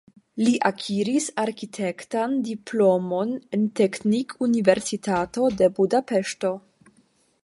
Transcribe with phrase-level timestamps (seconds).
[0.45, 6.55] Li akiris arkitektan diplomon en Teknikuniversitato de Budapeŝto.